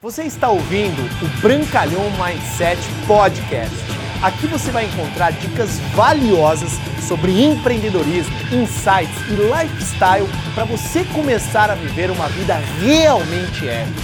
Você 0.00 0.22
está 0.22 0.48
ouvindo 0.48 1.02
o 1.02 1.42
Brancalhão 1.42 2.04
Mindset 2.12 2.80
Podcast. 3.04 3.74
Aqui 4.22 4.46
você 4.46 4.70
vai 4.70 4.84
encontrar 4.84 5.32
dicas 5.32 5.80
valiosas 5.92 6.70
sobre 7.02 7.32
empreendedorismo, 7.42 8.32
insights 8.54 9.18
e 9.28 9.34
lifestyle 9.34 10.24
para 10.54 10.64
você 10.66 11.04
começar 11.12 11.68
a 11.68 11.74
viver 11.74 12.12
uma 12.12 12.28
vida 12.28 12.54
realmente 12.80 13.68
épica. 13.68 14.00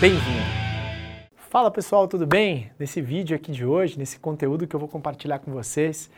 Bem-vindo! 0.00 0.46
Fala 1.50 1.72
pessoal, 1.72 2.06
tudo 2.06 2.24
bem? 2.24 2.70
Nesse 2.78 3.00
vídeo 3.00 3.34
aqui 3.34 3.50
de 3.50 3.66
hoje, 3.66 3.98
nesse 3.98 4.20
conteúdo 4.20 4.68
que 4.68 4.76
eu 4.76 4.80
vou 4.80 4.88
compartilhar 4.88 5.40
com 5.40 5.50
vocês, 5.50 6.08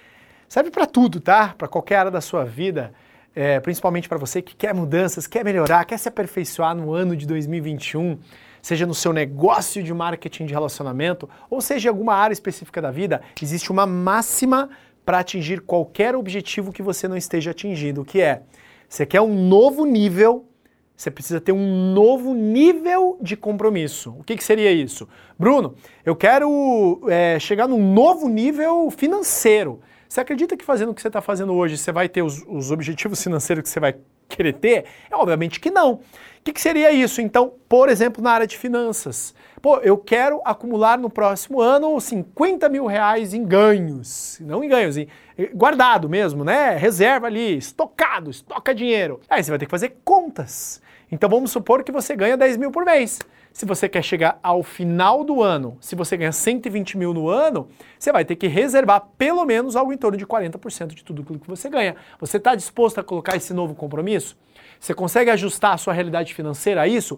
serve 0.47 0.71
para 0.71 0.85
tudo, 0.85 1.19
tá? 1.19 1.55
Para 1.57 1.67
qualquer 1.67 1.97
área 1.97 2.11
da 2.11 2.21
sua 2.21 2.45
vida. 2.45 2.93
É, 3.35 3.59
principalmente 3.59 4.07
para 4.07 4.19
você 4.19 4.41
que 4.43 4.55
quer 4.55 4.73
mudanças, 4.75 5.27
quer 5.27 5.45
melhorar, 5.45 5.85
quer 5.87 5.99
se 5.99 6.09
aperfeiçoar 6.09 6.73
no 6.73 6.93
ano 6.93 7.17
de 7.17 7.27
2021 7.27 8.19
seja 8.65 8.87
no 8.87 8.95
seu 8.95 9.13
negócio 9.13 9.83
de 9.83 9.93
marketing 9.93 10.47
de 10.47 10.55
relacionamento, 10.55 11.29
ou 11.51 11.61
seja 11.61 11.87
em 11.87 11.91
alguma 11.91 12.15
área 12.15 12.33
específica 12.33 12.81
da 12.81 12.91
vida, 12.91 13.21
existe 13.43 13.71
uma 13.71 13.85
máxima 13.85 14.71
para 15.05 15.19
atingir 15.19 15.61
qualquer 15.61 16.17
objetivo 16.17 16.73
que 16.73 16.83
você 16.83 17.07
não 17.07 17.15
esteja 17.15 17.51
atingindo, 17.51 18.07
que 18.07 18.23
é, 18.23 18.41
você 18.89 19.05
quer 19.05 19.21
um 19.21 19.49
novo 19.49 19.85
nível, 19.85 20.49
você 20.97 21.11
precisa 21.11 21.43
ter 21.43 21.53
um 21.53 21.93
novo 21.93 22.33
nível 22.33 23.19
de 23.21 23.37
compromisso. 23.37 24.17
O 24.19 24.25
que, 24.25 24.35
que 24.35 24.43
seria 24.43 24.73
isso? 24.73 25.07
Bruno, 25.39 25.75
eu 26.03 26.17
quero 26.17 27.03
é, 27.11 27.39
chegar 27.39 27.69
num 27.69 27.93
novo 27.93 28.31
nível 28.31 28.91
financeiro. 28.91 29.83
Você 30.09 30.23
acredita 30.23 30.57
que 30.57 30.65
fazendo 30.65 30.91
o 30.91 30.95
que 30.95 31.03
você 31.03 31.09
está 31.09 31.21
fazendo 31.21 31.53
hoje, 31.53 31.77
você 31.77 31.93
vai 31.93 32.09
ter 32.09 32.23
os, 32.23 32.43
os 32.49 32.71
objetivos 32.71 33.23
financeiros 33.23 33.63
que 33.63 33.69
você 33.69 33.79
vai 33.79 33.95
querer 34.29 34.55
ter? 34.55 34.85
É 35.11 35.17
obviamente 35.17 35.61
que 35.61 35.71
não. 35.71 35.93
O 35.95 36.01
que, 36.45 36.53
que, 36.53 36.61
seria 36.61 36.93
isso? 36.93 37.23
Então, 37.23 37.55
por 37.69 37.89
exemplo, 37.89 38.23
na 38.23 38.31
área 38.31 38.47
de 38.47 38.59
finanças. 38.59 39.35
Pô, 39.63 39.79
eu 39.79 39.97
quero 39.97 40.43
acumular 40.45 40.99
no 40.99 41.09
próximo 41.09 41.59
ano 41.59 41.99
50 41.99 42.69
mil 42.69 42.85
reais 42.85 43.33
em 43.33 43.45
ganhos. 43.45 44.39
Não 44.43 44.63
em 44.63 44.69
ganhos, 44.69 44.99
em 44.99 45.09
guardado 45.55 46.07
mesmo, 46.07 46.45
né? 46.45 46.77
Reserva 46.77 47.29
ali, 47.29 47.57
estocado, 47.57 48.31
estoca 48.31 48.75
dinheiro. 48.75 49.21
Aí 49.29 49.43
você 49.43 49.51
vai 49.51 49.59
ter 49.59 49.65
que 49.65 49.71
fazer 49.71 49.97
contas. 50.05 50.83
Então 51.11 51.31
vamos 51.31 51.51
supor 51.51 51.83
que 51.83 51.91
você 51.91 52.15
ganha 52.15 52.37
10 52.37 52.59
mil 52.59 52.71
por 52.71 52.85
mês. 52.85 53.21
Se 53.55 53.65
você 53.65 53.89
quer 53.89 54.03
chegar 54.03 54.41
ao 54.43 54.65
final 54.65 55.23
do 55.23 55.41
ano, 55.41 55.79
se 55.81 55.95
você 55.95 56.17
ganha 56.17 56.33
120 56.33 56.99
mil 56.99 57.15
no 57.15 57.29
ano, 57.29 57.69
você 57.97 58.11
vai 58.11 58.25
ter 58.25 58.35
que 58.35 58.49
reservar 58.49 59.07
pelo 59.17 59.45
menos 59.45 59.77
algo 59.77 59.93
em 59.93 59.97
torno 59.97 60.19
de 60.19 60.27
40% 60.27 60.89
de 60.89 61.05
tudo 61.05 61.23
aquilo 61.23 61.39
que 61.39 61.47
você 61.47 61.71
ganha. 61.71 61.95
Você 62.19 62.39
está 62.39 62.57
disposto 62.57 62.99
a 62.99 63.05
colocar 63.05 63.37
esse 63.37 63.55
novo 63.55 63.73
compromisso? 63.73 64.37
Você 64.81 64.93
consegue 64.93 65.31
ajustar 65.31 65.73
a 65.73 65.79
sua 65.79 65.93
realidade 65.93 66.35
financeira 66.35 66.83
a 66.83 66.89
isso? 66.89 67.17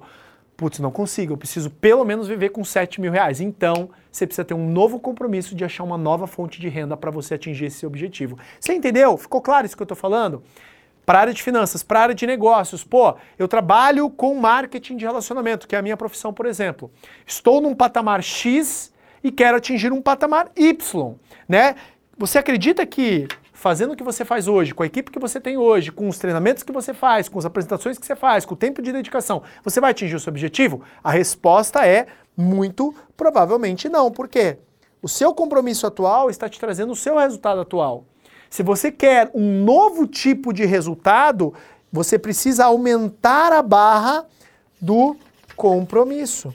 Putz, 0.58 0.78
não 0.78 0.90
consigo, 0.90 1.32
eu 1.32 1.38
preciso 1.38 1.70
pelo 1.70 2.04
menos 2.04 2.28
viver 2.28 2.50
com 2.50 2.62
7 2.62 3.00
mil 3.00 3.12
reais. 3.12 3.40
Então, 3.40 3.88
você 4.12 4.26
precisa 4.26 4.44
ter 4.44 4.52
um 4.52 4.68
novo 4.68 5.00
compromisso 5.00 5.54
de 5.54 5.64
achar 5.64 5.84
uma 5.84 5.96
nova 5.96 6.26
fonte 6.26 6.60
de 6.60 6.68
renda 6.68 6.98
para 6.98 7.10
você 7.10 7.32
atingir 7.32 7.64
esse 7.64 7.86
objetivo. 7.86 8.38
Você 8.60 8.74
entendeu? 8.74 9.16
Ficou 9.16 9.40
claro 9.40 9.64
isso 9.64 9.74
que 9.74 9.82
eu 9.82 9.84
estou 9.84 9.96
falando? 9.96 10.42
Para 11.06 11.18
a 11.18 11.20
área 11.22 11.32
de 11.32 11.42
finanças, 11.42 11.84
para 11.84 12.00
a 12.00 12.02
área 12.02 12.14
de 12.14 12.26
negócios. 12.26 12.82
Pô, 12.82 13.14
eu 13.38 13.46
trabalho 13.46 14.10
com 14.10 14.34
marketing 14.34 14.96
de 14.96 15.04
relacionamento, 15.06 15.68
que 15.68 15.76
é 15.76 15.78
a 15.78 15.82
minha 15.82 15.96
profissão, 15.96 16.34
por 16.34 16.44
exemplo. 16.44 16.90
Estou 17.24 17.60
num 17.60 17.74
patamar 17.74 18.22
X 18.22 18.92
e 19.22 19.30
quero 19.30 19.56
atingir 19.56 19.92
um 19.92 20.02
patamar 20.02 20.50
Y, 20.56 21.14
né? 21.48 21.76
Você 22.18 22.38
acredita 22.38 22.84
que 22.84 23.28
fazendo 23.52 23.92
o 23.92 23.96
que 23.96 24.02
você 24.02 24.24
faz 24.24 24.48
hoje, 24.48 24.74
com 24.74 24.82
a 24.82 24.86
equipe 24.86 25.10
que 25.10 25.18
você 25.18 25.40
tem 25.40 25.56
hoje, 25.56 25.92
com 25.92 26.08
os 26.08 26.18
treinamentos 26.18 26.62
que 26.62 26.72
você 26.72 26.92
faz, 26.92 27.28
com 27.28 27.38
as 27.38 27.44
apresentações 27.44 27.98
que 27.98 28.04
você 28.04 28.16
faz, 28.16 28.44
com 28.44 28.54
o 28.54 28.56
tempo 28.56 28.82
de 28.82 28.92
dedicação, 28.92 29.42
você 29.62 29.80
vai 29.80 29.92
atingir 29.92 30.16
o 30.16 30.20
seu 30.20 30.30
objetivo? 30.30 30.82
A 31.02 31.10
resposta 31.10 31.86
é 31.86 32.06
muito 32.36 32.94
provavelmente 33.16 33.88
não. 33.88 34.10
Por 34.10 34.28
quê? 34.28 34.58
O 35.00 35.08
seu 35.08 35.32
compromisso 35.32 35.86
atual 35.86 36.30
está 36.30 36.48
te 36.48 36.58
trazendo 36.58 36.92
o 36.92 36.96
seu 36.96 37.16
resultado 37.16 37.60
atual. 37.60 38.04
Se 38.50 38.62
você 38.62 38.90
quer 38.90 39.30
um 39.34 39.64
novo 39.64 40.06
tipo 40.06 40.52
de 40.52 40.64
resultado, 40.64 41.52
você 41.92 42.18
precisa 42.18 42.64
aumentar 42.66 43.52
a 43.52 43.62
barra 43.62 44.26
do 44.80 45.16
compromisso. 45.56 46.54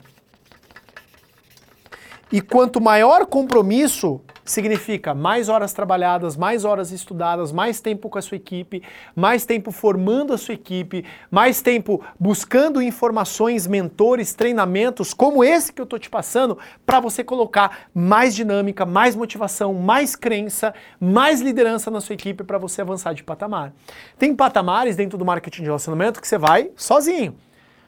E 2.30 2.40
quanto 2.40 2.80
maior 2.80 3.26
compromisso, 3.26 4.20
significa 4.44 5.14
mais 5.14 5.48
horas 5.48 5.72
trabalhadas, 5.72 6.36
mais 6.36 6.64
horas 6.64 6.90
estudadas, 6.90 7.52
mais 7.52 7.80
tempo 7.80 8.08
com 8.08 8.18
a 8.18 8.22
sua 8.22 8.36
equipe, 8.36 8.82
mais 9.14 9.44
tempo 9.44 9.70
formando 9.70 10.32
a 10.32 10.38
sua 10.38 10.54
equipe, 10.54 11.04
mais 11.30 11.60
tempo 11.62 12.04
buscando 12.18 12.82
informações, 12.82 13.66
mentores, 13.66 14.34
treinamentos 14.34 15.14
como 15.14 15.44
esse 15.44 15.72
que 15.72 15.80
eu 15.80 15.84
estou 15.84 15.98
te 15.98 16.10
passando, 16.10 16.58
para 16.84 17.00
você 17.00 17.22
colocar 17.22 17.88
mais 17.94 18.34
dinâmica, 18.34 18.84
mais 18.84 19.14
motivação, 19.14 19.74
mais 19.74 20.16
crença, 20.16 20.74
mais 21.00 21.40
liderança 21.40 21.90
na 21.90 22.00
sua 22.00 22.14
equipe 22.14 22.44
para 22.44 22.58
você 22.58 22.80
avançar 22.80 23.14
de 23.14 23.22
patamar. 23.22 23.72
Tem 24.18 24.34
patamares 24.34 24.96
dentro 24.96 25.16
do 25.16 25.24
marketing 25.24 25.62
de 25.62 25.66
relacionamento 25.66 26.20
que 26.20 26.28
você 26.28 26.38
vai 26.38 26.70
sozinho. 26.76 27.36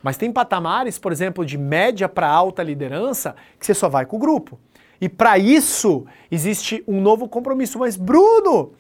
Mas 0.02 0.18
tem 0.18 0.30
patamares, 0.30 0.98
por 0.98 1.10
exemplo, 1.12 1.46
de 1.46 1.56
média 1.56 2.06
para 2.08 2.28
alta 2.28 2.62
liderança, 2.62 3.34
que 3.58 3.64
você 3.64 3.72
só 3.72 3.88
vai 3.88 4.04
com 4.04 4.16
o 4.16 4.18
grupo. 4.18 4.60
E 5.04 5.08
para 5.08 5.36
isso 5.36 6.06
existe 6.30 6.82
um 6.88 6.98
novo 6.98 7.28
compromisso. 7.28 7.78
Mas, 7.78 7.94
Bruno, 7.94 8.72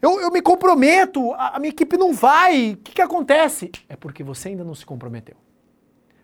eu, 0.00 0.20
eu 0.20 0.30
me 0.30 0.40
comprometo, 0.40 1.32
a, 1.32 1.56
a, 1.56 1.58
minha 1.58 1.70
equipe 1.70 1.96
não 1.96 2.12
vai. 2.12 2.74
O 2.74 2.76
que, 2.76 2.92
que 2.92 3.02
acontece? 3.02 3.72
É 3.88 3.96
porque 3.96 4.22
você 4.22 4.50
ainda 4.50 4.62
não 4.62 4.76
se 4.76 4.86
comprometeu. 4.86 5.34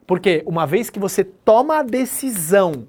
Porque 0.06 0.44
uma 0.46 0.64
vez 0.64 0.90
que 0.90 1.00
você 1.00 1.24
toma 1.24 1.78
a 1.78 1.82
decisão 1.82 2.86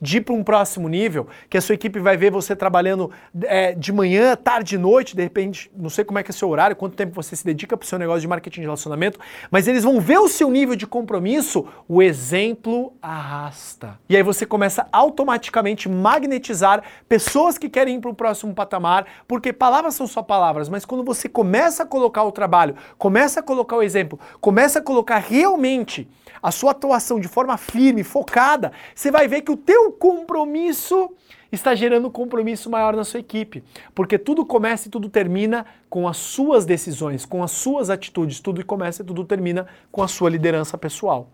de 0.00 0.18
ir 0.18 0.20
para 0.20 0.34
um 0.34 0.42
próximo 0.42 0.88
nível, 0.88 1.26
que 1.48 1.56
a 1.56 1.60
sua 1.60 1.74
equipe 1.74 1.98
vai 1.98 2.16
ver 2.16 2.30
você 2.30 2.54
trabalhando 2.54 3.10
é, 3.44 3.72
de 3.72 3.92
manhã, 3.92 4.36
tarde 4.36 4.74
e 4.74 4.78
noite, 4.78 5.16
de 5.16 5.22
repente, 5.22 5.70
não 5.76 5.90
sei 5.90 6.04
como 6.04 6.18
é 6.18 6.22
que 6.22 6.30
é 6.30 6.34
seu 6.34 6.48
horário, 6.48 6.76
quanto 6.76 6.96
tempo 6.96 7.14
você 7.14 7.36
se 7.36 7.44
dedica 7.44 7.76
para 7.76 7.84
o 7.84 7.88
seu 7.88 7.98
negócio 7.98 8.20
de 8.20 8.28
marketing 8.28 8.60
de 8.60 8.66
relacionamento, 8.66 9.18
mas 9.50 9.68
eles 9.68 9.84
vão 9.84 10.00
ver 10.00 10.18
o 10.18 10.28
seu 10.28 10.50
nível 10.50 10.76
de 10.76 10.86
compromisso, 10.86 11.66
o 11.88 12.02
exemplo 12.02 12.92
arrasta. 13.00 13.98
E 14.08 14.16
aí 14.16 14.22
você 14.22 14.46
começa 14.46 14.86
automaticamente 14.92 15.88
magnetizar 15.88 16.82
pessoas 17.08 17.58
que 17.58 17.68
querem 17.68 17.96
ir 17.96 18.00
para 18.00 18.10
o 18.10 18.14
próximo 18.14 18.54
patamar, 18.54 19.06
porque 19.26 19.52
palavras 19.52 19.94
são 19.94 20.06
só 20.06 20.22
palavras, 20.22 20.68
mas 20.68 20.84
quando 20.84 21.04
você 21.04 21.28
começa 21.28 21.82
a 21.82 21.86
colocar 21.86 22.24
o 22.24 22.32
trabalho, 22.32 22.76
começa 22.98 23.40
a 23.40 23.42
colocar 23.42 23.76
o 23.76 23.82
exemplo, 23.82 24.18
começa 24.40 24.78
a 24.78 24.82
colocar 24.82 25.18
realmente 25.18 26.08
a 26.42 26.50
sua 26.50 26.72
atuação 26.72 27.18
de 27.18 27.26
forma 27.26 27.56
firme, 27.56 28.04
focada, 28.04 28.72
você 28.94 29.10
vai 29.10 29.26
ver 29.26 29.40
que 29.40 29.50
o 29.50 29.56
teu 29.56 29.83
compromisso 29.92 31.10
está 31.54 31.74
gerando 31.74 32.08
um 32.08 32.10
compromisso 32.10 32.68
maior 32.68 32.96
na 32.96 33.04
sua 33.04 33.20
equipe, 33.20 33.62
porque 33.94 34.18
tudo 34.18 34.44
começa 34.44 34.88
e 34.88 34.90
tudo 34.90 35.08
termina 35.08 35.64
com 35.88 36.08
as 36.08 36.16
suas 36.16 36.64
decisões, 36.64 37.24
com 37.24 37.42
as 37.42 37.52
suas 37.52 37.90
atitudes, 37.90 38.40
tudo 38.40 38.64
começa 38.64 39.02
e 39.02 39.04
tudo 39.04 39.24
termina 39.24 39.66
com 39.90 40.02
a 40.02 40.08
sua 40.08 40.28
liderança 40.30 40.76
pessoal. 40.76 41.28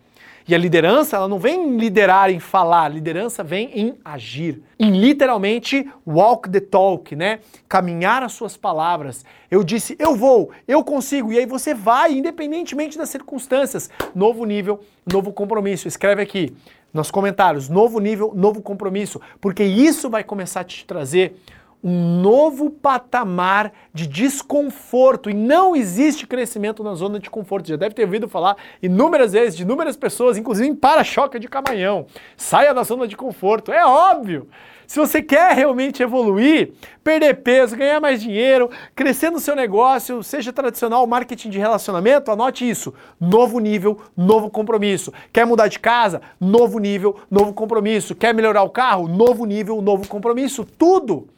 E 0.49 0.55
a 0.55 0.59
liderança, 0.59 1.17
ela 1.17 1.29
não 1.29 1.39
vem 1.39 1.69
em 1.69 1.77
liderar, 1.77 2.31
em 2.31 2.41
falar, 2.41 2.87
a 2.87 2.89
liderança 2.89 3.45
vem 3.45 3.71
em 3.73 3.95
agir, 4.05 4.63
em 4.79 4.91
literalmente 4.91 5.89
walk 6.07 6.49
the 6.49 6.61
talk, 6.61 7.15
né? 7.15 7.41
Caminhar 7.69 8.23
as 8.23 8.33
suas 8.33 8.57
palavras. 8.57 9.25
Eu 9.51 9.63
disse, 9.63 9.95
eu 9.99 10.17
vou, 10.17 10.51
eu 10.67 10.83
consigo, 10.83 11.33
e 11.33 11.39
aí 11.39 11.47
você 11.47 11.75
vai, 11.75 12.15
independentemente 12.15 12.97
das 12.97 13.11
circunstâncias. 13.11 13.91
Novo 14.15 14.45
nível, 14.45 14.81
novo 15.07 15.33
compromisso. 15.33 15.87
Escreve 15.87 16.23
aqui 16.23 16.57
nos 16.93 17.11
comentários, 17.11 17.69
novo 17.69 18.01
nível, 18.01 18.33
novo 18.35 18.61
compromisso, 18.61 19.21
porque 19.41 19.65
isso 19.65 20.11
vai 20.11 20.25
começar 20.25 20.61
a 20.61 20.65
te 20.65 20.85
trazer 20.85 21.37
um 21.83 22.21
novo 22.21 22.71
patamar 22.71 23.73
de 23.93 24.07
desconforto 24.07 25.31
e 25.31 25.35
não 25.35 25.75
existe 25.75 26.27
crescimento 26.27 26.85
na 26.85 26.95
zona 26.95 27.19
de 27.19 27.31
conforto. 27.31 27.69
Já 27.69 27.77
deve 27.77 27.95
ter 27.95 28.05
ouvido 28.05 28.29
falar 28.29 28.57
inúmeras 28.83 29.33
vezes 29.33 29.57
de 29.57 29.63
inúmeras 29.63 29.97
pessoas, 29.97 30.37
inclusive 30.37 30.69
em 30.69 30.75
para-choque 30.75 31.39
de 31.39 31.49
caminhão. 31.49 32.07
Saia 32.37 32.75
da 32.75 32.83
zona 32.83 33.09
de 33.09 33.17
conforto, 33.17 33.73
é 33.73 33.85
óbvio. 33.85 34.49
Se 34.87 34.99
você 34.99 35.23
quer 35.23 35.55
realmente 35.55 36.03
evoluir, 36.03 36.73
perder 37.05 37.35
peso, 37.43 37.77
ganhar 37.77 38.01
mais 38.01 38.21
dinheiro, 38.21 38.69
crescer 38.93 39.31
no 39.31 39.39
seu 39.39 39.55
negócio, 39.55 40.21
seja 40.21 40.53
tradicional 40.53 41.07
marketing 41.07 41.49
de 41.49 41.61
relacionamento, 41.61 42.33
anote 42.33 42.69
isso. 42.69 42.93
Novo 43.21 43.61
nível, 43.61 44.01
novo 44.17 44.51
compromisso. 44.51 45.13
Quer 45.33 45.47
mudar 45.47 45.69
de 45.69 45.79
casa? 45.79 46.21
Novo 46.41 46.81
nível, 46.81 47.21
novo 47.31 47.53
compromisso. 47.53 48.17
Quer 48.17 48.35
melhorar 48.35 48.65
o 48.65 48.71
carro? 48.71 49.07
Novo 49.07 49.45
nível, 49.45 49.81
novo 49.81 50.09
compromisso. 50.09 50.65
Tudo 50.65 51.29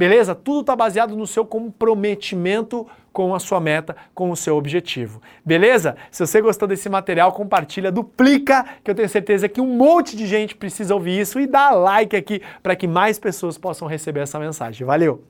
Beleza? 0.00 0.34
Tudo 0.34 0.60
está 0.60 0.74
baseado 0.74 1.14
no 1.14 1.26
seu 1.26 1.44
comprometimento 1.44 2.86
com 3.12 3.34
a 3.34 3.38
sua 3.38 3.60
meta, 3.60 3.94
com 4.14 4.30
o 4.30 4.36
seu 4.36 4.56
objetivo. 4.56 5.20
Beleza? 5.44 5.94
Se 6.10 6.26
você 6.26 6.40
gostou 6.40 6.66
desse 6.66 6.88
material, 6.88 7.34
compartilha, 7.34 7.92
duplica, 7.92 8.64
que 8.82 8.90
eu 8.90 8.94
tenho 8.94 9.10
certeza 9.10 9.46
que 9.46 9.60
um 9.60 9.66
monte 9.66 10.16
de 10.16 10.26
gente 10.26 10.56
precisa 10.56 10.94
ouvir 10.94 11.20
isso 11.20 11.38
e 11.38 11.46
dá 11.46 11.72
like 11.72 12.16
aqui 12.16 12.40
para 12.62 12.74
que 12.74 12.88
mais 12.88 13.18
pessoas 13.18 13.58
possam 13.58 13.86
receber 13.86 14.20
essa 14.20 14.38
mensagem. 14.38 14.86
Valeu! 14.86 15.29